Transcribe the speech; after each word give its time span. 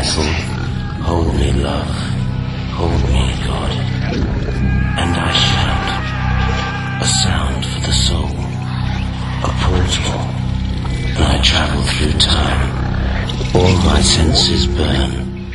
Hold 0.00 1.34
me, 1.34 1.52
love. 1.60 1.86
Hold 2.72 3.02
me, 3.12 3.34
God. 3.44 3.70
And 4.96 5.14
I 5.14 5.32
shout. 5.32 5.88
A 7.00 7.04
sound 7.04 7.64
for 7.66 7.80
the 7.86 7.92
soul. 7.92 8.30
A 9.44 9.50
portal. 9.60 10.20
And 11.16 11.24
I 11.24 11.42
travel 11.42 11.82
through 11.82 12.18
time. 12.18 12.70
All 13.54 13.76
my 13.92 14.02
senses 14.02 14.66
burn. 14.68 15.50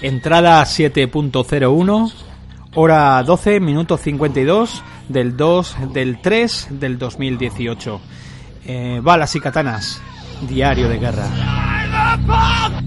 Entrada 0.00 0.62
7.01, 0.62 2.12
hora 2.74 3.22
12, 3.22 3.60
minuto 3.60 3.98
52 3.98 4.82
del 5.08 5.36
2 5.36 5.92
del 5.92 6.22
3 6.22 6.68
del 6.70 6.96
2018. 6.96 8.00
Eh, 8.64 9.00
balas 9.02 9.36
y 9.36 9.40
katanas, 9.40 10.00
diario 10.48 10.88
de 10.88 10.98
guerra. 10.98 11.71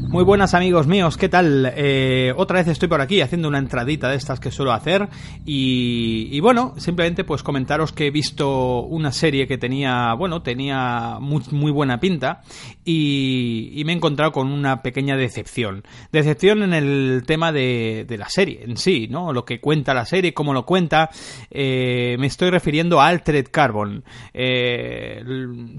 Muy 0.10 0.24
buenas 0.24 0.54
amigos 0.54 0.88
míos, 0.88 1.18
¿qué 1.18 1.28
tal? 1.28 1.74
Eh, 1.76 2.34
otra 2.38 2.60
vez 2.60 2.70
estoy 2.70 2.88
por 2.88 3.02
aquí 3.02 3.20
haciendo 3.22 3.48
una 3.48 3.58
entradita 3.58 4.08
de 4.10 4.16
estas 4.16 4.40
que 4.40 4.52
suelo 4.52 4.72
hacer 4.72 5.10
y, 5.46 6.30
y 6.32 6.40
bueno, 6.40 6.74
simplemente 6.78 7.26
pues 7.26 7.44
comentaros 7.44 7.92
que 7.92 8.08
he 8.08 8.12
visto 8.12 8.84
una 8.84 9.12
serie 9.12 9.48
que 9.48 9.58
tenía, 9.58 10.14
bueno, 10.14 10.42
tenía 10.42 11.18
muy, 11.20 11.72
buena 11.72 12.00
pinta 12.00 12.44
y, 12.86 13.72
y 13.74 13.84
me 13.84 13.92
he 13.92 13.96
encontrado 13.96 14.32
con 14.32 14.52
una 14.52 14.82
pequeña 14.82 15.18
decepción. 15.18 15.84
Decepción 16.12 16.64
en 16.64 16.74
el 16.74 17.24
tema 17.26 17.52
de, 17.52 18.06
de 18.08 18.18
la 18.18 18.30
serie 18.30 18.64
en 18.64 18.78
sí, 18.78 19.08
¿no? 19.10 19.34
Lo 19.34 19.44
que 19.44 19.60
cuenta 19.60 19.94
la 19.94 20.06
serie, 20.06 20.34
cómo 20.34 20.54
lo 20.54 20.66
cuenta. 20.66 21.10
Eh, 21.50 22.16
me 22.20 22.28
estoy 22.28 22.52
refiriendo 22.52 23.02
a 23.02 23.08
Altered 23.08 23.48
Carbon. 23.52 24.04
Eh, 24.34 25.24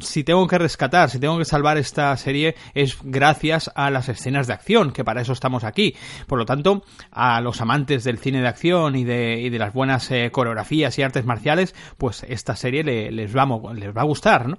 si 0.01 0.25
tengo 0.25 0.47
que 0.47 0.59
rescatar, 0.59 1.09
si 1.09 1.19
tengo 1.19 1.39
que 1.39 1.45
salvar 1.45 1.79
esta 1.79 2.15
serie 2.17 2.55
es 2.75 2.99
gracias 3.03 3.36
a 3.75 3.91
las 3.91 4.09
escenas 4.09 4.47
de 4.47 4.53
acción, 4.55 4.93
que 4.93 5.05
para 5.05 5.21
eso 5.21 5.33
estamos 5.33 5.65
aquí. 5.65 5.95
Por 6.27 6.39
lo 6.39 6.47
tanto, 6.47 6.83
a 7.11 7.41
los 7.41 7.61
amantes 7.61 8.05
del 8.05 8.19
cine 8.19 8.41
de 8.41 8.49
acción 8.49 8.97
y 8.97 9.05
de, 9.05 9.41
y 9.41 9.51
de 9.51 9.59
las 9.59 9.73
buenas 9.73 10.11
eh, 10.11 10.31
coreografías 10.33 10.99
y 10.99 11.03
artes 11.03 11.25
marciales, 11.25 11.75
pues 11.99 12.25
esta 12.29 12.57
serie 12.57 12.83
le, 12.85 13.11
les, 13.13 13.37
va, 13.37 13.47
les 13.75 13.97
va 13.97 14.01
a 14.01 14.05
gustar, 14.05 14.49
¿no? 14.49 14.59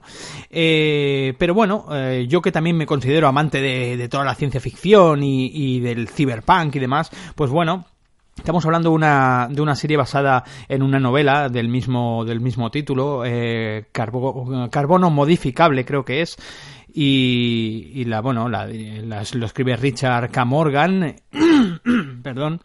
Eh, 0.50 1.34
pero 1.38 1.54
bueno, 1.54 1.86
eh, 1.92 2.26
yo 2.30 2.42
que 2.42 2.52
también 2.52 2.78
me 2.78 2.86
considero 2.86 3.28
amante 3.28 3.62
de, 3.62 3.98
de 3.98 4.10
toda 4.10 4.24
la 4.26 4.36
ciencia 4.36 4.60
ficción 4.62 5.24
y, 5.24 5.80
del 5.80 6.08
cyberpunk 6.10 6.76
y 6.76 6.80
demás, 6.80 7.10
pues 7.36 7.52
bueno, 7.52 7.86
Estamos 8.38 8.64
hablando 8.66 8.92
una, 8.92 9.48
de 9.50 9.64
una 9.64 9.74
serie 9.74 9.98
basada 9.98 10.44
en 10.70 10.84
una 10.84 11.00
novela 11.00 11.50
del 11.50 11.70
mismo, 11.70 12.24
del 12.24 12.40
mismo 12.40 12.70
título, 12.70 13.24
eh, 13.26 13.86
Carbo- 13.92 14.70
Carbono 14.70 15.10
Modificable 15.10 15.84
creo 15.86 16.06
que 16.06 16.22
es, 16.22 16.38
y, 17.00 17.92
y 17.94 18.06
la, 18.06 18.22
bueno, 18.22 18.50
la, 18.50 18.66
lo 18.66 19.46
escribe 19.46 19.78
Richard 19.78 20.32
K. 20.32 20.46
Morgan, 20.46 21.16
perdón, 22.24 22.62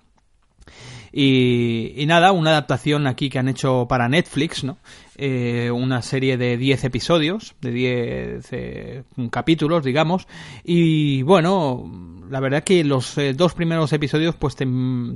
y, 1.12 1.92
y 1.98 2.06
nada, 2.06 2.32
una 2.32 2.52
adaptación 2.52 3.06
aquí 3.06 3.28
que 3.28 3.38
han 3.38 3.48
hecho 3.48 3.86
para 3.86 4.08
Netflix, 4.08 4.64
¿no? 4.64 4.78
Eh, 5.18 5.70
una 5.70 6.00
serie 6.00 6.38
de 6.38 6.56
10 6.56 6.84
episodios, 6.84 7.54
de 7.60 7.70
10 7.72 8.48
eh, 8.52 9.02
capítulos, 9.30 9.84
digamos. 9.84 10.26
Y 10.64 11.20
bueno, 11.20 11.84
la 12.30 12.40
verdad 12.40 12.64
que 12.64 12.84
los 12.84 13.16
eh, 13.18 13.34
dos 13.34 13.54
primeros 13.54 13.92
episodios 13.92 14.34
pues 14.36 14.56
te, 14.56 14.66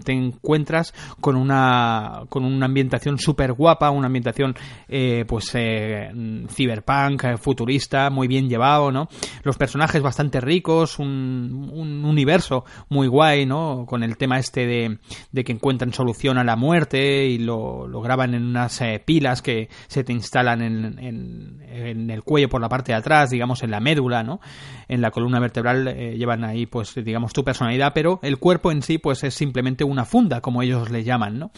te 0.04 0.12
encuentras 0.12 0.94
con 1.20 1.36
una, 1.36 2.22
con 2.28 2.44
una 2.44 2.66
ambientación 2.66 3.18
súper 3.18 3.52
guapa, 3.52 3.90
una 3.90 4.06
ambientación 4.06 4.54
eh, 4.88 5.24
pues 5.26 5.50
eh, 5.54 6.10
cyberpunk, 6.48 7.24
eh, 7.24 7.36
futurista, 7.36 8.10
muy 8.10 8.28
bien 8.28 8.48
llevado, 8.48 8.92
¿no? 8.92 9.08
Los 9.42 9.56
personajes 9.56 10.02
bastante 10.02 10.40
ricos, 10.40 10.98
un, 10.98 11.70
un 11.72 12.04
universo 12.04 12.64
muy 12.88 13.08
guay, 13.08 13.46
¿no? 13.46 13.84
Con 13.86 14.02
el 14.02 14.16
tema 14.16 14.38
este 14.38 14.66
de, 14.66 14.98
de 15.32 15.44
que 15.44 15.52
encuentran 15.52 15.92
solución 15.92 16.38
a 16.38 16.44
la 16.44 16.56
muerte 16.56 17.26
y 17.26 17.38
lo, 17.38 17.86
lo 17.86 18.00
graban 18.00 18.34
en 18.34 18.44
unas 18.44 18.80
eh, 18.80 19.02
pilas 19.04 19.42
que 19.42 19.68
se 19.86 20.04
te 20.04 20.12
instalan 20.12 20.62
en, 20.62 20.98
en, 20.98 21.62
en, 21.62 22.10
el 22.10 22.22
cuello 22.22 22.48
por 22.48 22.60
la 22.60 22.68
parte 22.68 22.92
de 22.92 22.98
atrás, 22.98 23.30
digamos 23.30 23.62
en 23.62 23.70
la 23.70 23.80
médula, 23.80 24.22
¿no? 24.22 24.40
En 24.88 25.00
la 25.00 25.10
columna 25.10 25.40
vertebral 25.40 25.96
llevan 26.16 26.44
ahí, 26.44 26.66
pues, 26.66 26.95
digamos, 27.04 27.32
tu 27.32 27.44
personalidad, 27.44 27.92
pero 27.94 28.20
el 28.22 28.38
cuerpo 28.38 28.72
en 28.72 28.82
sí, 28.82 28.98
pues, 28.98 29.24
es 29.24 29.34
simplemente 29.34 29.84
una 29.84 30.04
funda, 30.04 30.40
como 30.40 30.62
ellos 30.62 30.90
le 30.90 31.04
llaman, 31.04 31.38
¿no? 31.38 31.50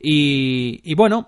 Y, 0.00 0.80
y 0.84 0.94
bueno, 0.94 1.26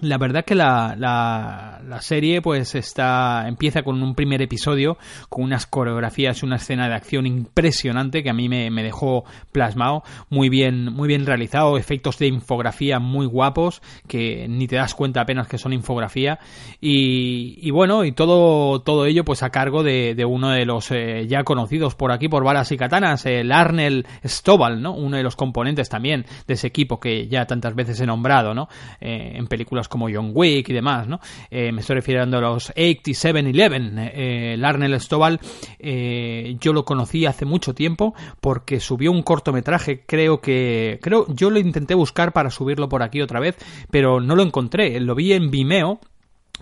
la 0.00 0.18
verdad 0.18 0.44
que 0.44 0.54
la, 0.54 0.94
la, 0.96 2.00
serie 2.00 2.40
pues 2.40 2.74
está 2.74 3.46
empieza 3.46 3.82
con 3.82 4.02
un 4.02 4.14
primer 4.14 4.40
episodio 4.40 4.96
con 5.28 5.44
unas 5.44 5.66
coreografías 5.66 6.42
una 6.42 6.56
escena 6.56 6.88
de 6.88 6.94
acción 6.94 7.26
impresionante 7.26 8.22
que 8.22 8.30
a 8.30 8.32
mí 8.32 8.48
me, 8.48 8.70
me, 8.70 8.82
dejó 8.82 9.24
plasmado 9.52 10.02
muy 10.30 10.48
bien 10.48 10.86
muy 10.86 11.08
bien 11.08 11.26
realizado 11.26 11.76
efectos 11.76 12.18
de 12.18 12.28
infografía 12.28 12.98
muy 12.98 13.26
guapos 13.26 13.82
que 14.06 14.46
ni 14.48 14.66
te 14.66 14.76
das 14.76 14.94
cuenta 14.94 15.20
apenas 15.20 15.48
que 15.48 15.58
son 15.58 15.72
infografía. 15.72 16.38
Y, 16.80 17.58
y 17.60 17.70
bueno 17.70 18.04
y 18.04 18.12
todo 18.12 18.80
todo 18.80 19.04
ello 19.06 19.24
pues 19.24 19.42
a 19.42 19.50
cargo 19.50 19.82
de, 19.82 20.14
de 20.14 20.24
uno 20.24 20.50
de 20.50 20.64
los 20.64 20.90
eh, 20.92 21.26
ya 21.28 21.42
conocidos 21.42 21.94
por 21.94 22.12
aquí 22.12 22.28
por 22.28 22.44
balas 22.44 22.72
y 22.72 22.76
katanas 22.76 23.26
el 23.26 23.52
Arnel 23.52 24.06
Stovall 24.24 24.80
no 24.80 24.94
uno 24.94 25.16
de 25.16 25.22
los 25.22 25.36
componentes 25.36 25.88
también 25.88 26.24
de 26.46 26.54
ese 26.54 26.68
equipo 26.68 27.00
que 27.00 27.28
ya 27.28 27.44
tantas 27.46 27.74
veces 27.74 28.00
he 28.00 28.06
nombrado 28.06 28.54
no 28.54 28.68
eh, 29.00 29.32
en 29.34 29.46
películas 29.46 29.79
como 29.88 30.08
John 30.12 30.32
Wick 30.34 30.68
y 30.68 30.72
demás, 30.72 31.06
¿no? 31.06 31.20
Eh, 31.50 31.72
me 31.72 31.80
estoy 31.80 31.96
refiriendo 31.96 32.38
a 32.38 32.40
los 32.40 32.70
87-11. 32.74 34.10
Eh, 34.14 34.56
Larnell 34.58 35.00
Stovall, 35.00 35.40
eh, 35.78 36.56
yo 36.60 36.72
lo 36.72 36.84
conocí 36.84 37.26
hace 37.26 37.44
mucho 37.44 37.74
tiempo 37.74 38.14
porque 38.40 38.80
subió 38.80 39.12
un 39.12 39.22
cortometraje, 39.22 40.04
creo 40.06 40.40
que... 40.40 40.98
creo 41.02 41.26
Yo 41.28 41.50
lo 41.50 41.58
intenté 41.58 41.94
buscar 41.94 42.32
para 42.32 42.50
subirlo 42.50 42.88
por 42.88 43.02
aquí 43.02 43.20
otra 43.20 43.40
vez, 43.40 43.56
pero 43.90 44.20
no 44.20 44.36
lo 44.36 44.42
encontré. 44.42 44.98
Lo 45.00 45.14
vi 45.14 45.32
en 45.32 45.50
Vimeo 45.50 46.00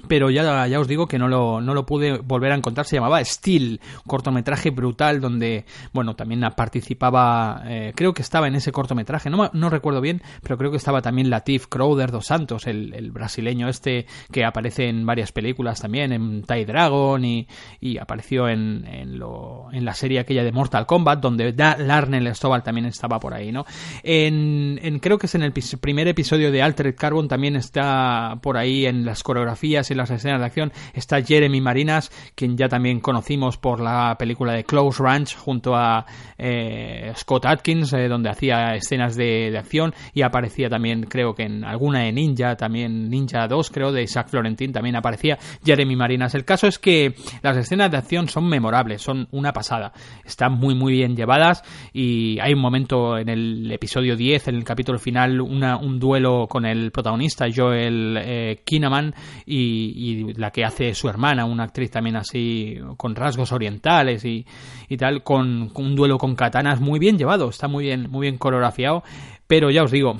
pero 0.06 0.30
ya, 0.30 0.66
ya 0.66 0.80
os 0.80 0.88
digo 0.88 1.06
que 1.06 1.18
no 1.18 1.28
lo, 1.28 1.60
no 1.60 1.74
lo 1.74 1.86
pude 1.86 2.18
volver 2.18 2.52
a 2.52 2.56
encontrar, 2.56 2.86
se 2.86 2.96
llamaba 2.96 3.24
Steel, 3.24 3.80
cortometraje 4.06 4.70
brutal 4.70 5.20
donde, 5.20 5.64
bueno, 5.92 6.14
también 6.14 6.40
participaba, 6.56 7.62
eh, 7.66 7.92
creo 7.94 8.14
que 8.14 8.22
estaba 8.22 8.46
en 8.48 8.54
ese 8.54 8.72
cortometraje, 8.72 9.30
no, 9.30 9.50
no 9.52 9.70
recuerdo 9.70 10.00
bien, 10.00 10.22
pero 10.42 10.56
creo 10.56 10.70
que 10.70 10.76
estaba 10.76 11.02
también 11.02 11.30
Latif 11.30 11.66
Crowder 11.66 12.10
dos 12.10 12.26
Santos, 12.26 12.66
el, 12.66 12.94
el 12.94 13.10
brasileño 13.10 13.68
este 13.68 14.06
que 14.30 14.44
aparece 14.44 14.88
en 14.88 15.04
varias 15.06 15.32
películas 15.32 15.80
también, 15.80 16.12
en 16.12 16.42
Tai 16.42 16.64
Dragon 16.64 17.24
y, 17.24 17.48
y 17.80 17.98
apareció 17.98 18.48
en, 18.48 18.86
en, 18.86 19.18
lo, 19.18 19.68
en 19.72 19.84
la 19.84 19.94
serie 19.94 20.20
aquella 20.20 20.44
de 20.44 20.52
Mortal 20.52 20.86
Kombat, 20.86 21.20
donde 21.20 21.52
da, 21.52 21.76
Larnell 21.76 22.34
Stovall 22.34 22.62
también 22.62 22.86
estaba 22.86 23.18
por 23.18 23.34
ahí, 23.34 23.52
¿no? 23.52 23.64
En, 24.02 24.78
en, 24.82 24.98
creo 24.98 25.18
que 25.18 25.26
es 25.26 25.34
en 25.34 25.42
el 25.42 25.52
primer 25.52 26.08
episodio 26.08 26.52
de 26.52 26.62
Altered 26.62 26.94
Carbon 26.96 27.28
también 27.28 27.56
está 27.56 28.38
por 28.42 28.56
ahí 28.56 28.86
en 28.86 29.04
las 29.04 29.22
coreografías 29.22 29.87
y 29.90 29.94
las 29.94 30.10
escenas 30.10 30.40
de 30.40 30.46
acción 30.46 30.72
está 30.94 31.22
Jeremy 31.22 31.60
Marinas, 31.60 32.10
quien 32.34 32.56
ya 32.56 32.68
también 32.68 33.00
conocimos 33.00 33.56
por 33.56 33.80
la 33.80 34.16
película 34.18 34.52
de 34.52 34.64
Close 34.64 35.02
Ranch 35.02 35.36
junto 35.36 35.74
a 35.74 36.06
eh, 36.36 37.12
Scott 37.16 37.46
Atkins, 37.46 37.92
eh, 37.92 38.08
donde 38.08 38.30
hacía 38.30 38.74
escenas 38.74 39.16
de, 39.16 39.56
acción 39.58 39.94
y 40.14 40.22
aparecía 40.22 40.68
también, 40.68 41.02
creo 41.04 41.34
que 41.34 41.44
en 41.44 41.64
alguna 41.64 42.00
de 42.00 42.12
Ninja, 42.12 42.56
también 42.56 43.08
Ninja 43.08 43.46
2, 43.48 43.70
creo, 43.70 43.92
de 43.92 44.02
Isaac 44.02 44.28
Florentin, 44.28 44.72
también 44.72 44.96
aparecía 44.96 45.38
Jeremy 45.64 45.96
Marinas. 45.96 46.34
El 46.34 46.44
caso 46.44 46.66
es 46.66 46.78
que 46.78 47.14
las 47.42 47.56
escenas 47.56 47.90
de 47.90 47.96
acción 47.96 48.28
son 48.28 48.48
memorables, 48.48 49.02
son 49.02 49.28
una 49.32 49.52
pasada, 49.52 49.92
están 50.24 50.52
muy, 50.52 50.74
muy 50.74 50.92
bien 50.92 51.16
llevadas 51.16 51.62
y 51.92 52.38
hay 52.40 52.52
un 52.52 52.60
momento 52.60 53.18
en 53.18 53.28
el 53.28 53.70
episodio 53.72 54.16
10, 54.16 54.48
en 54.48 54.54
el 54.56 54.64
capítulo 54.64 54.98
final, 54.98 55.40
una, 55.40 55.76
un 55.76 55.98
duelo 55.98 56.46
con 56.48 56.64
el 56.66 56.90
protagonista, 56.90 57.46
Joel 57.54 58.18
eh, 58.20 58.60
Kinnaman, 58.64 59.14
y 59.46 59.77
y, 59.78 60.34
la 60.34 60.50
que 60.50 60.64
hace 60.64 60.94
su 60.94 61.08
hermana, 61.08 61.44
una 61.44 61.64
actriz 61.64 61.90
también 61.90 62.16
así 62.16 62.78
con 62.96 63.14
rasgos 63.14 63.52
orientales 63.52 64.24
y, 64.24 64.46
y 64.88 64.96
tal, 64.96 65.22
con, 65.22 65.70
con, 65.70 65.86
un 65.86 65.96
duelo 65.96 66.18
con 66.18 66.34
katanas 66.34 66.80
muy 66.80 66.98
bien 66.98 67.18
llevado, 67.18 67.48
está 67.48 67.68
muy 67.68 67.84
bien, 67.84 68.10
muy 68.10 68.26
bien 68.26 68.38
coreografiado, 68.38 69.02
pero 69.46 69.70
ya 69.70 69.82
os 69.82 69.90
digo, 69.90 70.16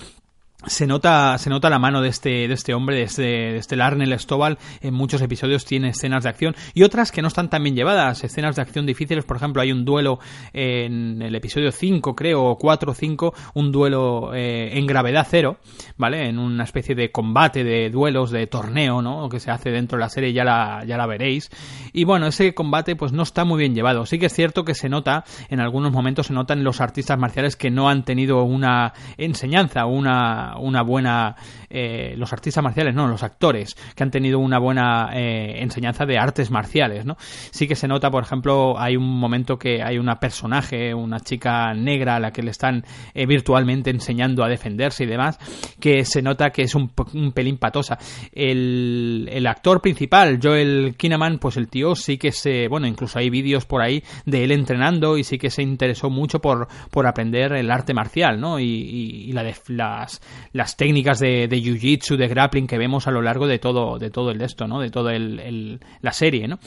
se 0.66 0.88
nota, 0.88 1.38
se 1.38 1.50
nota 1.50 1.70
la 1.70 1.78
mano 1.78 2.02
de 2.02 2.08
este, 2.08 2.48
de 2.48 2.54
este 2.54 2.74
hombre, 2.74 2.96
de 2.96 3.02
este, 3.02 3.22
de 3.22 3.56
este 3.58 3.76
Larnell 3.76 4.18
Stovall. 4.18 4.58
En 4.80 4.92
muchos 4.92 5.22
episodios 5.22 5.64
tiene 5.64 5.90
escenas 5.90 6.24
de 6.24 6.30
acción 6.30 6.56
y 6.74 6.82
otras 6.82 7.12
que 7.12 7.22
no 7.22 7.28
están 7.28 7.48
tan 7.48 7.62
bien 7.62 7.76
llevadas. 7.76 8.24
Escenas 8.24 8.56
de 8.56 8.62
acción 8.62 8.84
difíciles, 8.84 9.24
por 9.24 9.36
ejemplo, 9.36 9.62
hay 9.62 9.70
un 9.70 9.84
duelo 9.84 10.18
en 10.52 11.22
el 11.22 11.34
episodio 11.36 11.70
5, 11.70 12.16
creo, 12.16 12.44
o 12.44 12.58
4 12.58 12.90
o 12.90 12.94
5, 12.94 13.34
un 13.54 13.70
duelo 13.70 14.34
eh, 14.34 14.76
en 14.76 14.86
gravedad 14.86 15.28
cero, 15.30 15.58
¿vale? 15.96 16.28
En 16.28 16.40
una 16.40 16.64
especie 16.64 16.96
de 16.96 17.12
combate, 17.12 17.62
de 17.62 17.88
duelos, 17.88 18.32
de 18.32 18.48
torneo, 18.48 19.00
¿no? 19.00 19.28
Que 19.28 19.38
se 19.38 19.52
hace 19.52 19.70
dentro 19.70 19.96
de 19.96 20.00
la 20.00 20.08
serie, 20.08 20.32
ya 20.32 20.42
la, 20.42 20.82
ya 20.84 20.96
la 20.96 21.06
veréis. 21.06 21.50
Y 21.92 22.02
bueno, 22.02 22.26
ese 22.26 22.52
combate 22.54 22.96
pues 22.96 23.12
no 23.12 23.22
está 23.22 23.44
muy 23.44 23.60
bien 23.60 23.76
llevado. 23.76 24.06
Sí 24.06 24.18
que 24.18 24.26
es 24.26 24.34
cierto 24.34 24.64
que 24.64 24.74
se 24.74 24.88
nota, 24.88 25.24
en 25.50 25.60
algunos 25.60 25.92
momentos 25.92 26.26
se 26.26 26.32
notan 26.32 26.64
los 26.64 26.80
artistas 26.80 27.16
marciales 27.16 27.54
que 27.54 27.70
no 27.70 27.88
han 27.88 28.04
tenido 28.04 28.42
una 28.42 28.92
enseñanza, 29.16 29.86
una 29.86 30.47
una, 30.56 30.82
buena 30.82 31.36
eh, 31.68 32.14
los 32.16 32.32
artistas 32.32 32.62
marciales, 32.62 32.94
no, 32.94 33.06
los 33.08 33.22
actores 33.22 33.76
que 33.94 34.02
han 34.02 34.10
tenido 34.10 34.38
una 34.38 34.58
buena 34.58 35.10
eh, 35.14 35.62
enseñanza 35.62 36.06
de 36.06 36.18
artes 36.18 36.50
marciales, 36.50 37.04
¿no? 37.04 37.16
Sí 37.18 37.66
que 37.66 37.74
se 37.74 37.88
nota, 37.88 38.10
por 38.10 38.22
ejemplo, 38.22 38.78
hay 38.78 38.96
un 38.96 39.18
momento 39.18 39.58
que 39.58 39.82
hay 39.82 39.98
una 39.98 40.20
personaje, 40.20 40.94
una 40.94 41.20
chica 41.20 41.74
negra 41.74 42.16
a 42.16 42.20
la 42.20 42.32
que 42.32 42.42
le 42.42 42.50
están 42.50 42.84
eh, 43.14 43.26
virtualmente 43.26 43.90
enseñando 43.90 44.44
a 44.44 44.48
defenderse 44.48 45.04
y 45.04 45.06
demás, 45.06 45.38
que 45.80 46.04
se 46.04 46.22
nota 46.22 46.50
que 46.50 46.62
es 46.62 46.74
un, 46.74 46.90
pelín 47.34 47.58
patosa. 47.58 47.98
El, 48.32 49.28
el 49.32 49.46
actor 49.46 49.80
principal, 49.80 50.38
Joel 50.42 50.94
Kinnaman, 50.96 51.38
pues 51.38 51.56
el 51.56 51.68
tío 51.68 51.94
sí 51.94 52.18
que 52.18 52.32
se, 52.32 52.68
bueno, 52.68 52.86
incluso 52.86 53.18
hay 53.18 53.30
vídeos 53.30 53.66
por 53.66 53.82
ahí 53.82 54.02
de 54.24 54.44
él 54.44 54.52
entrenando 54.52 55.18
y 55.18 55.24
sí 55.24 55.38
que 55.38 55.50
se 55.50 55.62
interesó 55.62 56.10
mucho 56.10 56.40
por, 56.40 56.68
por 56.90 57.06
aprender 57.06 57.52
el 57.52 57.70
arte 57.70 57.94
marcial, 57.94 58.40
¿no? 58.40 58.58
Y, 58.60 59.32
la 59.32 59.42
de, 59.42 59.54
las, 59.68 60.20
las 60.52 60.76
técnicas 60.76 61.18
de, 61.18 61.48
de 61.48 61.56
jiu-jitsu, 61.56 62.16
de 62.16 62.28
grappling 62.28 62.66
que 62.66 62.78
vemos 62.78 63.06
a 63.06 63.10
lo 63.10 63.22
largo 63.22 63.46
de 63.46 63.58
todo, 63.58 63.98
de 63.98 64.10
todo 64.10 64.30
el 64.30 64.42
esto, 64.42 64.66
¿no? 64.66 64.80
De 64.80 64.90
toda 64.90 65.14
el, 65.14 65.80
la 66.00 66.12
serie, 66.12 66.48
¿no? 66.48 66.58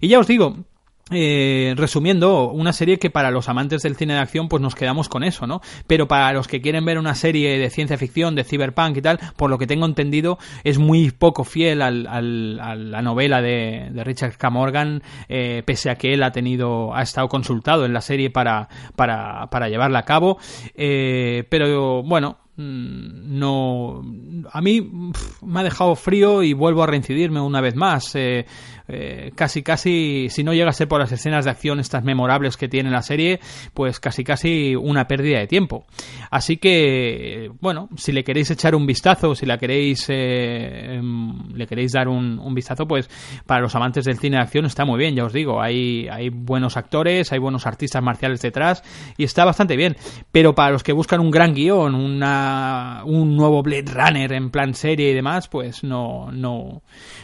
Y 0.00 0.08
ya 0.08 0.18
os 0.18 0.26
digo, 0.26 0.56
eh, 1.12 1.74
resumiendo, 1.76 2.50
una 2.50 2.72
serie 2.72 2.98
que 2.98 3.10
para 3.10 3.32
los 3.32 3.48
amantes 3.48 3.82
del 3.82 3.96
cine 3.96 4.14
de 4.14 4.20
acción 4.20 4.48
pues 4.48 4.62
nos 4.62 4.76
quedamos 4.76 5.08
con 5.08 5.24
eso, 5.24 5.44
¿no? 5.44 5.60
Pero 5.88 6.06
para 6.06 6.32
los 6.32 6.46
que 6.46 6.60
quieren 6.60 6.84
ver 6.84 6.98
una 6.98 7.16
serie 7.16 7.58
de 7.58 7.68
ciencia 7.70 7.98
ficción, 7.98 8.36
de 8.36 8.44
cyberpunk 8.44 8.96
y 8.96 9.02
tal, 9.02 9.18
por 9.36 9.50
lo 9.50 9.58
que 9.58 9.66
tengo 9.66 9.86
entendido, 9.86 10.38
es 10.62 10.78
muy 10.78 11.10
poco 11.10 11.42
fiel 11.42 11.82
al, 11.82 12.06
a 12.06 12.20
la 12.22 13.02
novela 13.02 13.42
de, 13.42 13.88
de 13.90 14.04
Richard 14.04 14.36
K. 14.36 14.50
Morgan, 14.50 15.02
eh, 15.28 15.64
pese 15.66 15.90
a 15.90 15.96
que 15.96 16.14
él 16.14 16.22
ha 16.22 16.30
tenido, 16.30 16.94
ha 16.94 17.02
estado 17.02 17.28
consultado 17.28 17.84
en 17.84 17.92
la 17.92 18.02
serie 18.02 18.30
para, 18.30 18.68
para, 18.94 19.48
para 19.50 19.68
llevarla 19.68 19.98
a 20.00 20.04
cabo. 20.04 20.38
Eh, 20.76 21.44
pero 21.48 22.04
bueno, 22.04 22.38
no 22.60 24.02
a 24.52 24.60
mí 24.60 24.90
me 25.42 25.60
ha 25.60 25.62
dejado 25.62 25.94
frío 25.94 26.42
y 26.42 26.52
vuelvo 26.52 26.82
a 26.82 26.86
reincidirme 26.86 27.40
una 27.40 27.60
vez 27.60 27.74
más 27.74 28.14
eh, 28.14 28.46
eh, 28.88 29.30
casi 29.34 29.62
casi 29.62 30.28
si 30.30 30.42
no 30.42 30.52
llega 30.52 30.70
a 30.70 30.72
ser 30.72 30.88
por 30.88 31.00
las 31.00 31.12
escenas 31.12 31.44
de 31.44 31.50
acción 31.52 31.80
estas 31.80 32.02
memorables 32.02 32.56
que 32.56 32.68
tiene 32.68 32.90
la 32.90 33.02
serie 33.02 33.40
pues 33.72 34.00
casi 34.00 34.24
casi 34.24 34.74
una 34.74 35.06
pérdida 35.06 35.38
de 35.38 35.46
tiempo. 35.46 35.86
Así 36.30 36.56
que 36.56 37.50
bueno 37.60 37.88
si 37.96 38.12
le 38.12 38.24
queréis 38.24 38.50
echar 38.50 38.74
un 38.74 38.86
vistazo 38.86 39.34
si 39.34 39.46
la 39.46 39.58
queréis 39.58 40.06
eh, 40.08 40.96
em, 40.96 41.52
le 41.54 41.66
queréis 41.66 41.92
dar 41.92 42.08
un, 42.08 42.38
un, 42.38 42.54
vistazo 42.54 42.86
pues 42.86 43.08
para 43.46 43.60
los 43.60 43.74
amantes 43.74 44.04
del 44.04 44.18
cine 44.18 44.36
de 44.36 44.42
acción 44.42 44.66
está 44.66 44.84
muy 44.84 44.98
bien 44.98 45.14
ya 45.14 45.24
os 45.24 45.32
digo 45.32 45.62
hay 45.62 46.08
hay 46.08 46.28
buenos 46.28 46.76
actores 46.76 47.32
hay 47.32 47.38
buenos 47.38 47.66
artistas 47.66 48.02
marciales 48.02 48.40
detrás 48.40 48.82
y 49.16 49.24
está 49.24 49.44
bastante 49.44 49.76
bien. 49.76 49.96
Pero 50.32 50.54
para 50.54 50.70
los 50.70 50.82
que 50.82 50.92
buscan 50.92 51.20
un 51.20 51.30
gran 51.30 51.54
guion 51.54 51.94
una 51.94 52.49
un 53.04 53.36
nuevo 53.36 53.62
Blade 53.62 53.92
Runner 53.92 54.32
en 54.32 54.50
plan 54.50 54.74
serie 54.74 55.10
y 55.10 55.14
demás, 55.14 55.48
pues 55.48 55.84
no, 55.84 56.30
no, 56.32 56.82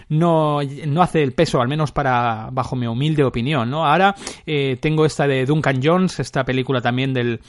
no, 0.08 0.60
no 0.62 1.02
hace 1.02 1.22
el 1.22 1.32
peso, 1.32 1.60
al 1.60 1.68
menos 1.68 1.92
para, 1.92 2.48
bajo 2.52 2.76
mi 2.76 2.86
humilde 2.86 3.24
opinión, 3.24 3.70
¿no? 3.70 3.86
Ahora 3.86 4.14
eh, 4.46 4.76
tengo 4.80 5.06
esta 5.06 5.26
de 5.26 5.46
Duncan 5.46 5.80
Jones, 5.82 6.20
esta 6.20 6.44
película 6.44 6.80
también 6.80 7.12
del 7.12 7.40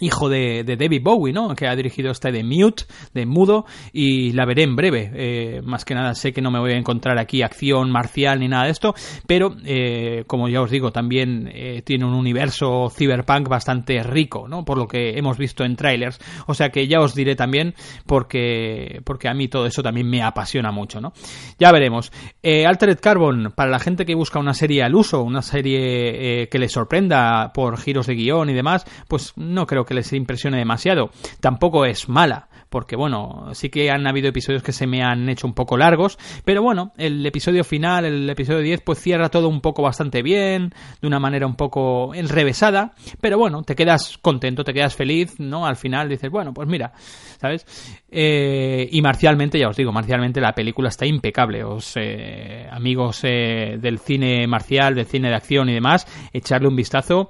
hijo 0.00 0.30
de, 0.30 0.64
David 0.64 1.02
Bowie, 1.02 1.34
¿no? 1.34 1.54
Que 1.54 1.66
ha 1.66 1.76
dirigido 1.76 2.10
este 2.10 2.32
de 2.32 2.42
Mute, 2.42 2.84
de 3.12 3.26
Mudo, 3.26 3.66
y 3.92 4.32
la 4.32 4.46
veré 4.46 4.62
en 4.62 4.74
breve. 4.74 5.10
Eh, 5.14 5.60
más 5.64 5.84
que 5.84 5.94
nada 5.94 6.14
sé 6.14 6.32
que 6.32 6.40
no 6.40 6.50
me 6.50 6.58
voy 6.58 6.72
a 6.72 6.78
encontrar 6.78 7.18
aquí 7.18 7.42
acción 7.42 7.90
marcial 7.90 8.40
ni 8.40 8.48
nada 8.48 8.64
de 8.64 8.70
esto, 8.70 8.94
pero 9.26 9.54
eh, 9.66 10.24
como 10.26 10.48
ya 10.48 10.62
os 10.62 10.70
digo, 10.70 10.92
también 10.92 11.50
eh, 11.52 11.82
tiene 11.84 12.06
un 12.06 12.14
universo 12.14 12.88
cyberpunk 12.90 13.48
bastante 13.48 14.02
rico, 14.02 14.48
¿no? 14.48 14.64
Por 14.64 14.78
lo 14.78 14.88
que 14.88 15.18
hemos 15.18 15.36
visto 15.36 15.62
en 15.62 15.76
trailers. 15.76 16.18
O 16.46 16.54
sea 16.54 16.70
que 16.70 16.88
ya 16.88 17.00
os 17.00 17.14
diré 17.14 17.36
también 17.36 17.74
porque, 18.06 19.02
porque 19.04 19.28
a 19.28 19.34
mí 19.34 19.48
todo 19.48 19.66
eso 19.66 19.82
también 19.82 20.08
me 20.08 20.22
apasiona 20.22 20.72
mucho, 20.72 21.02
¿no? 21.02 21.12
Ya 21.58 21.70
veremos. 21.70 22.12
Altered 22.42 22.98
Carbon, 22.98 23.52
para 23.54 23.70
la 23.70 23.78
gente 23.78 24.06
que 24.06 24.14
busca 24.14 24.38
una 24.38 24.54
serie 24.54 24.82
al 24.82 24.94
uso, 24.94 25.22
una 25.22 25.42
serie 25.42 26.48
que 26.48 26.58
le 26.58 26.68
sorprenda 26.68 27.52
por 27.52 27.76
giros 27.78 28.06
de 28.06 28.14
guion 28.14 28.48
y 28.48 28.54
demás, 28.54 28.86
pues 29.06 29.34
no 29.36 29.66
creo 29.66 29.81
que 29.84 29.94
les 29.94 30.12
impresione 30.12 30.58
demasiado. 30.58 31.10
Tampoco 31.40 31.84
es 31.84 32.08
mala, 32.08 32.48
porque 32.72 32.96
bueno, 32.96 33.50
sí 33.52 33.68
que 33.68 33.90
han 33.90 34.06
habido 34.06 34.28
episodios 34.28 34.62
que 34.62 34.72
se 34.72 34.86
me 34.86 35.02
han 35.02 35.28
hecho 35.28 35.46
un 35.46 35.52
poco 35.52 35.76
largos, 35.76 36.18
pero 36.44 36.62
bueno, 36.62 36.92
el 36.96 37.24
episodio 37.24 37.64
final, 37.64 38.06
el 38.06 38.28
episodio 38.28 38.60
10, 38.60 38.80
pues 38.80 38.98
cierra 38.98 39.28
todo 39.28 39.48
un 39.48 39.60
poco 39.60 39.82
bastante 39.82 40.22
bien, 40.22 40.72
de 41.00 41.06
una 41.06 41.20
manera 41.20 41.46
un 41.46 41.54
poco 41.54 42.14
enrevesada, 42.14 42.92
pero 43.20 43.38
bueno, 43.38 43.62
te 43.62 43.76
quedas 43.76 44.18
contento, 44.18 44.64
te 44.64 44.72
quedas 44.72 44.96
feliz, 44.96 45.38
¿no? 45.38 45.66
Al 45.66 45.76
final 45.76 46.08
dices, 46.08 46.30
bueno, 46.30 46.54
pues 46.54 46.66
mira, 46.66 46.92
¿sabes? 47.38 47.66
Eh, 48.10 48.88
y 48.90 49.02
marcialmente, 49.02 49.58
ya 49.58 49.68
os 49.68 49.76
digo, 49.76 49.92
marcialmente 49.92 50.40
la 50.40 50.54
película 50.54 50.88
está 50.88 51.04
impecable, 51.04 51.62
os 51.64 51.92
eh, 51.96 52.66
amigos 52.70 53.20
eh, 53.24 53.76
del 53.78 53.98
cine 53.98 54.46
marcial, 54.46 54.94
del 54.94 55.06
cine 55.06 55.28
de 55.28 55.34
acción 55.34 55.68
y 55.68 55.74
demás, 55.74 56.06
echarle 56.32 56.68
un 56.68 56.76
vistazo 56.76 57.28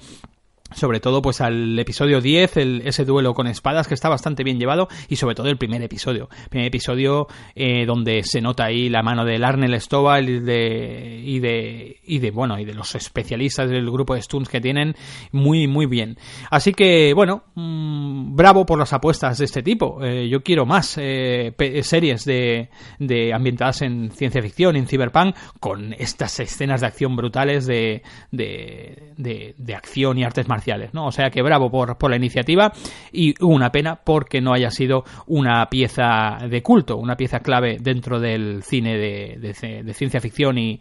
sobre 0.74 1.00
todo 1.00 1.22
pues 1.22 1.40
al 1.40 1.78
episodio 1.78 2.20
10, 2.20 2.56
el, 2.56 2.82
ese 2.84 3.04
duelo 3.04 3.34
con 3.34 3.46
espadas 3.46 3.88
que 3.88 3.94
está 3.94 4.08
bastante 4.08 4.44
bien 4.44 4.58
llevado 4.58 4.88
y 5.08 5.16
sobre 5.16 5.34
todo 5.34 5.48
el 5.48 5.58
primer 5.58 5.82
episodio, 5.82 6.28
primer 6.50 6.69
episodio 6.69 7.26
eh, 7.54 7.84
donde 7.86 8.22
se 8.22 8.40
nota 8.40 8.64
ahí 8.64 8.88
la 8.88 9.02
mano 9.02 9.24
de 9.24 9.42
Arnel 9.44 9.80
Stovall 9.80 10.28
y 10.28 10.40
de, 10.40 11.22
y 11.24 11.40
de 11.40 12.00
y 12.04 12.19
de 12.19 12.30
bueno 12.30 12.58
y 12.58 12.64
de 12.64 12.74
los 12.74 12.94
especialistas 12.94 13.69
del 13.69 13.90
grupo 13.90 14.14
de 14.14 14.22
Stuns 14.22 14.48
que 14.48 14.60
tienen 14.60 14.94
muy 15.30 15.66
muy 15.66 15.86
bien. 15.86 16.16
Así 16.50 16.72
que 16.72 17.12
bueno, 17.14 17.44
mmm, 17.54 18.34
bravo 18.34 18.66
por 18.66 18.78
las 18.78 18.92
apuestas 18.92 19.38
de 19.38 19.44
este 19.44 19.62
tipo. 19.62 20.02
Eh, 20.02 20.28
yo 20.28 20.42
quiero 20.42 20.66
más 20.66 20.96
eh, 20.98 21.55
series 21.82 22.24
de, 22.24 22.70
de 22.98 23.32
ambientadas 23.32 23.82
en 23.82 24.10
ciencia 24.10 24.43
ficción, 24.43 24.76
en 24.76 24.86
cyberpunk, 24.86 25.36
con 25.60 25.93
estas 25.94 26.38
escenas 26.41 26.81
de 26.81 26.86
acción 26.86 27.17
brutales 27.17 27.67
de, 27.67 28.02
de, 28.31 29.14
de 29.17 29.74
acción 29.74 30.19
y 30.19 30.24
artes 30.24 30.48
marciales 30.48 30.61
¿no? 30.92 31.06
O 31.06 31.12
sea 31.12 31.31
que 31.31 31.42
bravo 31.42 31.70
por, 31.70 31.96
por 31.98 32.10
la 32.10 32.16
iniciativa 32.16 32.72
y 33.12 33.34
una 33.44 33.70
pena 33.70 34.00
porque 34.02 34.40
no 34.40 34.52
haya 34.52 34.70
sido 34.70 35.04
una 35.26 35.66
pieza 35.66 36.38
de 36.48 36.62
culto, 36.62 36.96
una 36.96 37.16
pieza 37.16 37.40
clave 37.40 37.78
dentro 37.81 38.20
del 38.20 38.62
cine 38.62 38.96
de, 38.96 39.38
de, 39.40 39.94
ciencia 39.94 40.20
ficción 40.20 40.58
y, 40.58 40.81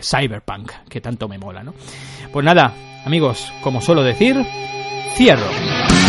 cyberpunk, 0.00 0.72
que 0.88 1.00
tanto 1.00 1.28
me 1.28 1.38
mola. 1.38 1.64
Pues 2.32 2.44
nada, 2.44 2.72
amigos, 3.04 3.52
como 3.62 3.80
suelo 3.80 4.02
decir, 4.02 4.36
cierro. 5.14 6.05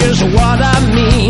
Just 0.00 0.22
what 0.24 0.60
I 0.62 0.94
mean. 0.94 1.29